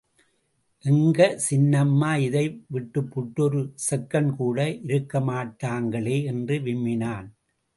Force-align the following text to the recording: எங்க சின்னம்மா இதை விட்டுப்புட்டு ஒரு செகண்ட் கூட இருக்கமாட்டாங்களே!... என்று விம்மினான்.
எங்க 0.85 1.19
சின்னம்மா 1.49 2.09
இதை 2.17 2.43
விட்டுப்புட்டு 2.73 3.39
ஒரு 3.39 3.61
செகண்ட் 3.89 4.31
கூட 4.35 4.57
இருக்கமாட்டாங்களே!... 4.89 6.17
என்று 6.23 6.57
விம்மினான். 6.59 7.29